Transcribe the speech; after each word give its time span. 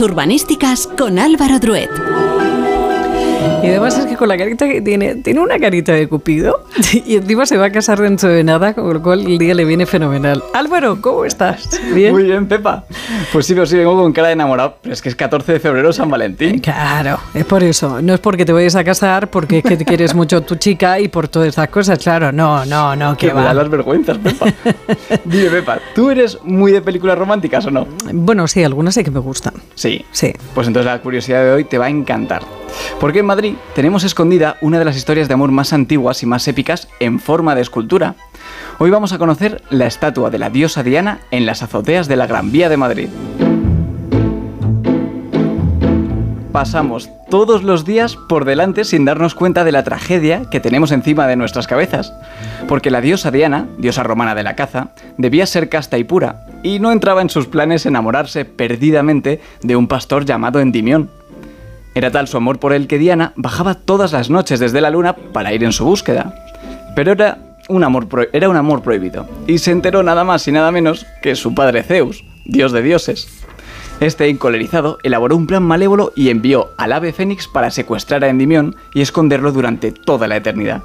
Urbanísticas 0.00 0.88
con 0.96 1.18
Álvaro 1.18 1.58
Druet. 1.58 1.90
Y 3.62 3.68
además 3.68 3.98
es 3.98 4.06
que 4.06 4.16
con 4.16 4.28
la 4.28 4.36
carita 4.36 4.66
que 4.66 4.80
tiene, 4.80 5.16
tiene 5.16 5.40
una 5.40 5.58
carita 5.58 5.92
de 5.92 6.08
cupido 6.08 6.64
y 7.06 7.16
encima 7.16 7.46
se 7.46 7.56
va 7.56 7.66
a 7.66 7.72
casar 7.72 8.00
dentro 8.00 8.28
de 8.28 8.44
nada, 8.44 8.74
con 8.74 8.92
lo 8.92 9.02
cual 9.02 9.26
el 9.26 9.38
día 9.38 9.54
le 9.54 9.64
viene 9.64 9.86
fenomenal. 9.86 10.42
Álvaro, 10.54 11.00
¿cómo 11.00 11.24
estás? 11.24 11.68
¿Bien? 11.92 12.12
Muy 12.12 12.24
bien, 12.24 12.46
Pepa. 12.46 12.84
Pues 13.32 13.46
sí, 13.46 13.54
pero 13.54 13.66
sí 13.66 13.76
vengo 13.76 13.96
con 13.96 14.12
cara 14.12 14.28
de 14.28 14.34
enamorado. 14.34 14.76
Pero 14.82 14.92
es 14.92 15.02
que 15.02 15.08
es 15.08 15.16
14 15.16 15.54
de 15.54 15.60
febrero 15.60 15.92
San 15.92 16.10
Valentín. 16.10 16.58
Claro, 16.60 17.18
es 17.34 17.44
por 17.44 17.62
eso. 17.62 18.00
No 18.02 18.14
es 18.14 18.20
porque 18.20 18.44
te 18.44 18.52
vayas 18.52 18.76
a 18.76 18.84
casar, 18.84 19.30
porque 19.30 19.58
es 19.58 19.64
que 19.64 19.76
te 19.76 19.84
quieres 19.84 20.14
mucho 20.14 20.42
tu 20.42 20.56
chica 20.56 21.00
y 21.00 21.08
por 21.08 21.28
todas 21.28 21.48
estas 21.48 21.68
cosas. 21.68 21.98
Claro, 21.98 22.32
no, 22.32 22.64
no, 22.64 22.94
no, 22.94 23.16
que, 23.16 23.28
que 23.28 23.32
va. 23.32 23.40
me 23.40 23.46
da 23.46 23.54
las 23.54 23.68
vergüenzas, 23.68 24.18
Pepa. 24.18 24.46
Dime, 25.24 25.50
Pepa, 25.50 25.78
¿tú 25.94 26.10
eres 26.10 26.38
muy 26.44 26.72
de 26.72 26.82
películas 26.82 27.18
románticas 27.18 27.66
o 27.66 27.70
no? 27.70 27.86
Bueno, 28.12 28.46
sí, 28.48 28.62
algunas 28.62 28.94
sí 28.94 29.04
que 29.04 29.10
me 29.10 29.20
gustan. 29.20 29.54
Sí. 29.74 30.04
Sí. 30.12 30.32
Pues 30.54 30.66
entonces 30.66 30.90
la 30.90 31.00
curiosidad 31.00 31.42
de 31.42 31.52
hoy 31.52 31.64
te 31.64 31.78
va 31.78 31.86
a 31.86 31.90
encantar. 31.90 32.42
Porque 33.00 33.20
en 33.20 33.26
Madrid 33.26 33.54
tenemos 33.74 34.04
escondida 34.04 34.56
una 34.60 34.78
de 34.78 34.84
las 34.84 34.96
historias 34.96 35.28
de 35.28 35.34
amor 35.34 35.50
más 35.50 35.72
antiguas 35.72 36.22
y 36.22 36.26
más 36.26 36.48
épicas 36.48 36.88
en 37.00 37.20
forma 37.20 37.54
de 37.54 37.62
escultura. 37.62 38.14
Hoy 38.78 38.90
vamos 38.90 39.12
a 39.12 39.18
conocer 39.18 39.62
la 39.70 39.86
estatua 39.86 40.30
de 40.30 40.38
la 40.38 40.50
diosa 40.50 40.82
Diana 40.82 41.20
en 41.30 41.46
las 41.46 41.62
azoteas 41.62 42.08
de 42.08 42.16
la 42.16 42.26
Gran 42.26 42.52
Vía 42.52 42.68
de 42.68 42.76
Madrid. 42.76 43.08
Pasamos 46.52 47.10
todos 47.28 47.62
los 47.62 47.84
días 47.84 48.16
por 48.16 48.46
delante 48.46 48.84
sin 48.84 49.04
darnos 49.04 49.34
cuenta 49.34 49.62
de 49.62 49.72
la 49.72 49.84
tragedia 49.84 50.44
que 50.50 50.58
tenemos 50.58 50.90
encima 50.90 51.26
de 51.26 51.36
nuestras 51.36 51.66
cabezas. 51.66 52.14
Porque 52.66 52.90
la 52.90 53.02
diosa 53.02 53.30
Diana, 53.30 53.66
diosa 53.76 54.02
romana 54.02 54.34
de 54.34 54.42
la 54.42 54.56
caza, 54.56 54.88
debía 55.18 55.44
ser 55.44 55.68
casta 55.68 55.98
y 55.98 56.04
pura, 56.04 56.46
y 56.62 56.78
no 56.78 56.92
entraba 56.92 57.20
en 57.20 57.28
sus 57.28 57.46
planes 57.46 57.84
enamorarse 57.84 58.46
perdidamente 58.46 59.40
de 59.62 59.76
un 59.76 59.86
pastor 59.86 60.24
llamado 60.24 60.60
Endimión. 60.60 61.10
Era 61.96 62.10
tal 62.10 62.28
su 62.28 62.36
amor 62.36 62.58
por 62.58 62.74
él 62.74 62.88
que 62.88 62.98
Diana 62.98 63.32
bajaba 63.36 63.72
todas 63.74 64.12
las 64.12 64.28
noches 64.28 64.60
desde 64.60 64.82
la 64.82 64.90
luna 64.90 65.16
para 65.16 65.54
ir 65.54 65.64
en 65.64 65.72
su 65.72 65.86
búsqueda. 65.86 66.34
Pero 66.94 67.12
era 67.12 67.38
un 67.70 67.84
amor, 67.84 68.06
era 68.34 68.50
un 68.50 68.56
amor 68.56 68.82
prohibido, 68.82 69.26
y 69.46 69.56
se 69.56 69.70
enteró 69.70 70.02
nada 70.02 70.22
más 70.22 70.46
y 70.46 70.52
nada 70.52 70.70
menos 70.70 71.06
que 71.22 71.34
su 71.34 71.54
padre 71.54 71.82
Zeus, 71.82 72.22
dios 72.44 72.72
de 72.72 72.82
dioses. 72.82 73.42
Este, 73.98 74.28
encolerizado, 74.28 74.98
elaboró 75.04 75.36
un 75.36 75.46
plan 75.46 75.62
malévolo 75.62 76.12
y 76.14 76.28
envió 76.28 76.68
al 76.76 76.92
ave 76.92 77.14
Fénix 77.14 77.48
para 77.48 77.70
secuestrar 77.70 78.24
a 78.24 78.28
Endimión 78.28 78.76
y 78.92 79.00
esconderlo 79.00 79.50
durante 79.50 79.90
toda 79.90 80.28
la 80.28 80.36
eternidad. 80.36 80.82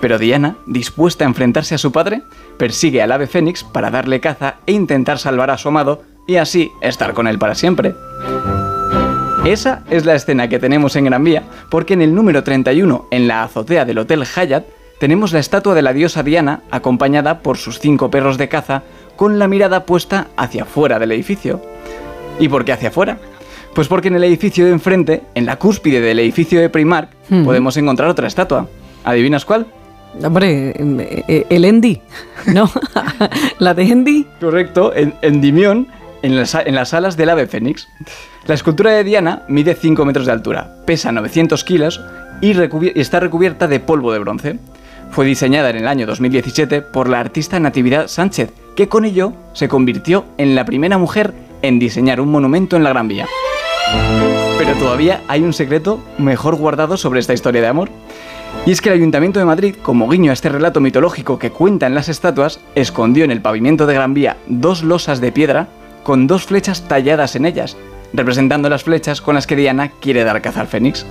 Pero 0.00 0.16
Diana, 0.16 0.58
dispuesta 0.64 1.24
a 1.24 1.28
enfrentarse 1.28 1.74
a 1.74 1.78
su 1.78 1.90
padre, 1.90 2.22
persigue 2.56 3.02
al 3.02 3.10
ave 3.10 3.26
Fénix 3.26 3.64
para 3.64 3.90
darle 3.90 4.20
caza 4.20 4.58
e 4.64 4.72
intentar 4.74 5.18
salvar 5.18 5.50
a 5.50 5.58
su 5.58 5.66
amado 5.66 6.04
y 6.28 6.36
así 6.36 6.70
estar 6.82 7.14
con 7.14 7.26
él 7.26 7.40
para 7.40 7.56
siempre. 7.56 7.96
Esa 9.44 9.82
es 9.90 10.04
la 10.04 10.14
escena 10.14 10.48
que 10.48 10.58
tenemos 10.58 10.96
en 10.96 11.06
Gran 11.06 11.24
Vía, 11.24 11.44
porque 11.70 11.94
en 11.94 12.02
el 12.02 12.14
número 12.14 12.44
31, 12.44 13.06
en 13.10 13.26
la 13.26 13.42
azotea 13.42 13.84
del 13.84 13.98
Hotel 13.98 14.24
Hyatt, 14.24 14.64
tenemos 14.98 15.32
la 15.32 15.38
estatua 15.38 15.74
de 15.74 15.82
la 15.82 15.94
diosa 15.94 16.22
Diana 16.22 16.60
acompañada 16.70 17.38
por 17.40 17.56
sus 17.56 17.78
cinco 17.78 18.10
perros 18.10 18.36
de 18.36 18.48
caza 18.48 18.82
con 19.16 19.38
la 19.38 19.48
mirada 19.48 19.86
puesta 19.86 20.28
hacia 20.36 20.66
fuera 20.66 20.98
del 20.98 21.12
edificio. 21.12 21.60
¿Y 22.38 22.48
por 22.48 22.64
qué 22.66 22.72
hacia 22.72 22.90
afuera? 22.90 23.18
Pues 23.74 23.88
porque 23.88 24.08
en 24.08 24.16
el 24.16 24.24
edificio 24.24 24.66
de 24.66 24.72
enfrente, 24.72 25.22
en 25.34 25.46
la 25.46 25.56
cúspide 25.56 26.00
del 26.00 26.18
edificio 26.18 26.60
de 26.60 26.68
Primark, 26.68 27.08
Ujú. 27.30 27.44
podemos 27.44 27.76
encontrar 27.78 28.10
otra 28.10 28.28
estatua. 28.28 28.68
¿Adivinas 29.04 29.44
cuál? 29.46 29.66
Hombre, 30.22 30.74
eh, 30.76 31.46
el 31.48 31.64
Endy, 31.64 32.02
¿no? 32.52 32.68
la 33.58 33.72
de 33.74 33.82
Endy. 33.84 34.26
Correcto, 34.40 34.92
en, 34.94 35.14
Endymion, 35.22 35.86
en 36.22 36.36
las, 36.36 36.54
en 36.54 36.74
las 36.74 36.94
alas 36.94 37.16
del 37.16 37.30
ave 37.30 37.46
fénix. 37.46 37.88
La 38.46 38.54
escultura 38.54 38.92
de 38.92 39.04
Diana 39.04 39.42
mide 39.48 39.74
5 39.74 40.04
metros 40.04 40.26
de 40.26 40.32
altura, 40.32 40.76
pesa 40.86 41.12
900 41.12 41.62
kilos 41.64 42.00
y, 42.40 42.54
está 42.98 43.20
recubierta 43.20 43.68
de 43.68 43.80
polvo 43.80 44.12
de 44.12 44.18
bronce. 44.18 44.58
Fue 45.10 45.26
diseñada 45.26 45.70
en 45.70 45.76
el 45.76 45.88
año 45.88 46.06
2017 46.06 46.82
por 46.82 47.08
la 47.08 47.20
artista 47.20 47.58
Natividad 47.58 48.08
Sánchez, 48.08 48.52
que 48.76 48.88
con 48.88 49.04
ello 49.04 49.32
se 49.52 49.68
convirtió 49.68 50.24
en 50.38 50.54
la 50.54 50.64
primera 50.64 50.98
mujer 50.98 51.34
en 51.62 51.78
diseñar 51.78 52.20
un 52.20 52.30
monumento 52.30 52.76
en 52.76 52.84
la 52.84 52.90
Gran 52.90 53.08
Vía. 53.08 53.26
Pero 54.56 54.74
todavía 54.74 55.22
hay 55.26 55.42
un 55.42 55.52
secreto 55.52 56.00
mejor 56.18 56.56
guardado 56.56 56.96
sobre 56.96 57.20
esta 57.20 57.34
historia 57.34 57.60
de 57.60 57.66
amor. 57.66 57.90
Y 58.66 58.72
es 58.72 58.80
que 58.80 58.88
el 58.88 58.96
Ayuntamiento 58.96 59.38
de 59.38 59.44
Madrid, 59.44 59.76
como 59.82 60.08
guiño 60.08 60.30
a 60.30 60.34
este 60.34 60.48
relato 60.48 60.80
mitológico 60.80 61.38
que 61.38 61.50
cuentan 61.50 61.94
las 61.94 62.08
estatuas, 62.08 62.60
escondió 62.74 63.24
en 63.24 63.30
el 63.30 63.42
pavimento 63.42 63.86
de 63.86 63.94
Gran 63.94 64.14
Vía 64.14 64.36
dos 64.46 64.82
losas 64.82 65.20
de 65.20 65.32
piedra 65.32 65.68
con 66.02 66.26
dos 66.26 66.44
flechas 66.44 66.86
talladas 66.88 67.36
en 67.36 67.46
ellas, 67.46 67.76
representando 68.12 68.68
las 68.68 68.84
flechas 68.84 69.20
con 69.20 69.34
las 69.34 69.46
que 69.46 69.56
Diana 69.56 69.92
quiere 70.00 70.24
dar 70.24 70.42
caza 70.42 70.60
al 70.60 70.68
Fénix. 70.68 71.06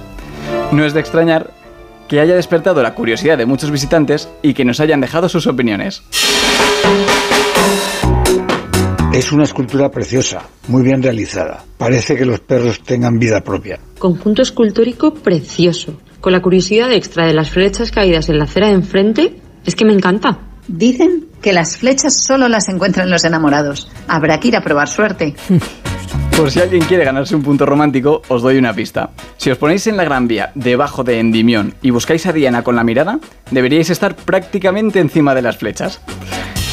No 0.71 0.85
es 0.85 0.93
de 0.93 0.99
extrañar 0.99 1.51
que 2.07 2.19
haya 2.19 2.35
despertado 2.35 2.81
la 2.81 2.95
curiosidad 2.95 3.37
de 3.37 3.45
muchos 3.45 3.71
visitantes 3.71 4.29
y 4.41 4.53
que 4.53 4.65
nos 4.65 4.79
hayan 4.79 4.99
dejado 4.99 5.29
sus 5.29 5.47
opiniones. 5.47 6.01
Es 9.13 9.31
una 9.31 9.43
escultura 9.43 9.89
preciosa, 9.89 10.43
muy 10.67 10.83
bien 10.83 11.01
realizada. 11.01 11.63
Parece 11.77 12.15
que 12.15 12.25
los 12.25 12.39
perros 12.39 12.81
tengan 12.81 13.19
vida 13.19 13.41
propia. 13.41 13.79
Conjunto 13.97 14.41
escultórico 14.41 15.13
precioso. 15.13 15.99
Con 16.21 16.33
la 16.33 16.41
curiosidad 16.41 16.91
extra 16.91 17.25
de 17.25 17.33
las 17.33 17.49
flechas 17.49 17.91
caídas 17.91 18.29
en 18.29 18.37
la 18.37 18.43
acera 18.43 18.67
de 18.67 18.73
enfrente, 18.73 19.35
es 19.65 19.75
que 19.75 19.85
me 19.85 19.93
encanta. 19.93 20.39
Dicen 20.67 21.28
que 21.41 21.53
las 21.53 21.77
flechas 21.77 22.23
solo 22.23 22.47
las 22.49 22.69
encuentran 22.69 23.09
los 23.09 23.23
enamorados. 23.25 23.89
Habrá 24.07 24.39
que 24.39 24.49
ir 24.49 24.55
a 24.55 24.61
probar 24.61 24.87
suerte. 24.87 25.35
Por 26.35 26.49
si 26.51 26.59
alguien 26.61 26.83
quiere 26.85 27.03
ganarse 27.03 27.35
un 27.35 27.43
punto 27.43 27.65
romántico, 27.65 28.21
os 28.29 28.41
doy 28.41 28.57
una 28.57 28.73
pista. 28.73 29.09
Si 29.37 29.51
os 29.51 29.57
ponéis 29.57 29.85
en 29.87 29.97
la 29.97 30.05
Gran 30.05 30.27
Vía, 30.27 30.51
debajo 30.55 31.03
de 31.03 31.19
Endimión, 31.19 31.73
y 31.81 31.89
buscáis 31.89 32.25
a 32.27 32.31
Diana 32.33 32.63
con 32.63 32.77
la 32.77 32.83
mirada, 32.85 33.19
deberíais 33.51 33.89
estar 33.89 34.15
prácticamente 34.15 34.99
encima 34.99 35.35
de 35.35 35.41
las 35.41 35.57
flechas. 35.57 35.99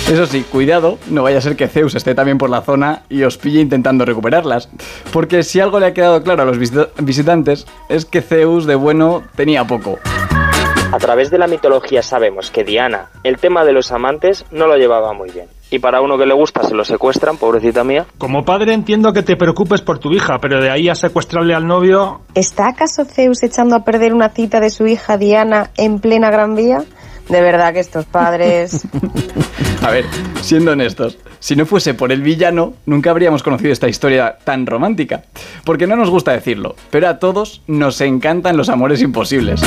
Eso 0.09 0.25
sí, 0.27 0.45
cuidado, 0.53 1.01
no 1.11 1.25
vaya 1.25 1.39
a 1.39 1.41
ser 1.41 1.57
que 1.57 1.67
Zeus 1.67 1.97
esté 1.97 2.15
también 2.15 2.39
por 2.39 2.49
la 2.49 2.63
zona 2.63 3.03
y 3.09 3.25
os 3.25 3.39
pille 3.39 3.61
intentando 3.61 4.05
recuperarlas. 4.05 4.69
Porque 5.13 5.43
si 5.43 5.59
algo 5.59 5.81
le 5.81 5.87
ha 5.87 5.95
quedado 5.95 6.23
claro 6.23 6.43
a 6.43 6.47
los 6.47 6.59
visita- 6.59 6.89
visitantes, 6.99 7.67
es 7.89 8.05
que 8.05 8.23
Zeus 8.23 8.67
de 8.67 8.77
bueno 8.77 9.25
tenía 9.35 9.65
poco. 9.67 9.99
A 10.97 10.99
través 10.99 11.31
de 11.31 11.37
la 11.37 11.47
mitología 11.47 12.03
sabemos 12.03 12.51
que 12.51 12.65
Diana, 12.65 13.11
el 13.23 13.37
tema 13.37 13.67
de 13.67 13.75
los 13.75 13.93
amantes, 13.93 14.47
no 14.51 14.67
lo 14.67 14.79
llevaba 14.79 15.13
muy 15.13 15.31
bien. 15.31 15.45
Y 15.71 15.79
para 15.79 16.01
uno 16.01 16.17
que 16.17 16.25
le 16.25 16.33
gusta 16.33 16.63
se 16.63 16.75
lo 16.75 16.87
secuestran, 16.87 17.37
pobrecita 17.37 17.85
mía. 17.85 18.07
Como 18.17 18.47
padre 18.47 18.73
entiendo 18.73 19.13
que 19.13 19.23
te 19.23 19.37
preocupes 19.37 19.83
por 19.83 19.99
tu 19.99 20.11
hija, 20.15 20.39
pero 20.41 20.59
de 20.59 20.71
ahí 20.71 20.89
a 20.89 20.95
secuestrarle 20.95 21.55
al 21.55 21.67
novio... 21.67 22.23
¿Está 22.35 22.69
acaso 22.69 23.05
Zeus 23.05 23.43
echando 23.43 23.77
a 23.77 23.85
perder 23.85 24.15
una 24.15 24.31
cita 24.31 24.59
de 24.59 24.71
su 24.71 24.87
hija 24.87 25.19
Diana 25.19 25.69
en 25.77 25.99
plena 25.99 26.31
Gran 26.31 26.55
Vía? 26.55 26.83
De 27.29 27.43
verdad 27.43 27.75
que 27.75 27.81
estos 27.81 28.07
padres... 28.07 28.87
A 29.83 29.91
ver, 29.91 30.07
siendo 30.41 30.73
honestos, 30.73 31.19
si 31.41 31.57
no 31.57 31.67
fuese 31.67 31.93
por 31.93 32.11
el 32.11 32.23
villano, 32.23 32.73
nunca 32.87 33.11
habríamos 33.11 33.43
conocido 33.43 33.71
esta 33.71 33.87
historia 33.87 34.39
tan 34.43 34.65
romántica. 34.65 35.25
Porque 35.63 35.87
no 35.87 35.95
nos 35.95 36.09
gusta 36.09 36.33
decirlo, 36.33 36.75
pero 36.89 37.07
a 37.09 37.19
todos 37.19 37.61
nos 37.67 38.01
encantan 38.01 38.57
los 38.57 38.71
amores 38.71 39.03
imposibles. 39.03 39.61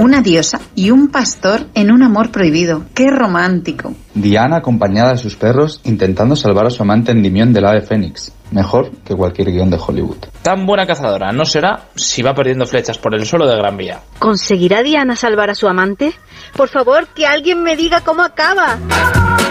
Una 0.00 0.22
diosa 0.22 0.60
y 0.74 0.90
un 0.90 1.06
pastor 1.06 1.68
en 1.72 1.92
un 1.92 2.02
amor 2.02 2.32
prohibido. 2.32 2.82
¡Qué 2.94 3.12
romántico! 3.12 3.94
Diana 4.12 4.56
acompañada 4.56 5.12
de 5.12 5.18
sus 5.18 5.36
perros 5.36 5.80
intentando 5.84 6.34
salvar 6.34 6.66
a 6.66 6.70
su 6.70 6.82
amante 6.82 7.12
Endimión 7.12 7.52
del 7.52 7.64
ave 7.64 7.80
Fénix. 7.80 8.32
Mejor 8.50 8.90
que 9.04 9.14
cualquier 9.14 9.52
guion 9.52 9.70
de 9.70 9.78
Hollywood. 9.78 10.16
Tan 10.42 10.66
buena 10.66 10.84
cazadora 10.84 11.30
no 11.30 11.44
será 11.44 11.90
si 11.94 12.22
va 12.22 12.34
perdiendo 12.34 12.66
flechas 12.66 12.98
por 12.98 13.14
el 13.14 13.24
suelo 13.24 13.46
de 13.46 13.56
Gran 13.56 13.76
Vía. 13.76 14.00
¿Conseguirá 14.18 14.82
Diana 14.82 15.14
salvar 15.14 15.50
a 15.50 15.54
su 15.54 15.68
amante? 15.68 16.12
Por 16.56 16.68
favor, 16.68 17.06
que 17.14 17.28
alguien 17.28 17.62
me 17.62 17.76
diga 17.76 18.00
cómo 18.00 18.22
acaba. 18.22 18.76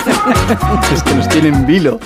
es 0.93 1.03
que 1.03 1.15
nos 1.15 1.29
tienen 1.29 1.65
vilo. 1.65 2.01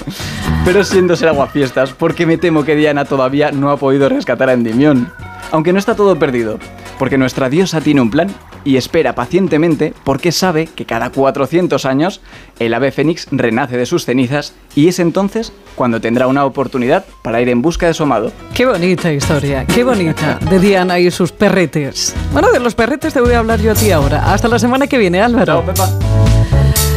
Pero 0.64 0.84
siendo 0.84 1.16
ser 1.16 1.30
aguafiestas, 1.30 1.94
porque 1.94 2.28
me 2.28 2.38
temo 2.38 2.64
que 2.64 2.76
Diana 2.76 3.06
todavía 3.06 3.50
no 3.52 3.72
ha 3.72 3.78
podido 3.78 4.10
rescatar 4.10 4.50
a 4.50 4.54
Endimión. 4.54 5.12
Aunque 5.52 5.74
no 5.74 5.80
está 5.80 5.96
todo 5.96 6.20
perdido, 6.20 6.60
porque 6.98 7.18
nuestra 7.18 7.50
diosa 7.50 7.82
tiene 7.82 8.02
un 8.02 8.10
plan 8.10 8.30
y 8.64 8.78
espera 8.78 9.16
pacientemente 9.16 9.94
porque 10.04 10.32
sabe 10.32 10.68
que 10.68 10.86
cada 10.86 11.10
400 11.10 11.86
años 11.86 12.22
el 12.60 12.74
ave 12.74 12.92
fénix 12.92 13.28
renace 13.32 13.78
de 13.78 13.86
sus 13.86 14.06
cenizas 14.06 14.54
y 14.76 14.88
es 14.88 15.00
entonces 15.00 15.54
cuando 15.76 16.02
tendrá 16.02 16.28
una 16.28 16.46
oportunidad 16.46 17.06
para 17.22 17.42
ir 17.42 17.50
en 17.50 17.62
busca 17.62 17.88
de 17.88 17.94
su 17.94 18.04
amado. 18.04 18.32
Qué 18.54 18.66
bonita 18.66 19.12
historia, 19.12 19.66
qué 19.66 19.84
bonita, 19.84 20.40
de 20.50 20.60
Diana 20.60 21.00
y 21.00 21.10
sus 21.12 21.32
perretes. 21.32 22.16
Bueno, 22.34 22.52
de 22.52 22.60
los 22.60 22.76
perretes 22.76 23.14
te 23.14 23.22
voy 23.22 23.34
a 23.34 23.40
hablar 23.40 23.62
yo 23.62 23.72
a 23.72 23.76
ti 23.76 23.92
ahora. 23.92 24.34
Hasta 24.34 24.48
la 24.48 24.60
semana 24.60 24.88
que 24.88 24.98
viene, 24.98 25.22
Álvaro. 25.22 25.46
Chao, 25.46 25.66
Pepa. 25.66 25.90